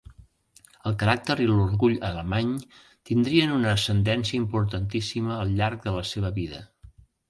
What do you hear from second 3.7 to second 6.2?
ascendència importantíssima al llarg de la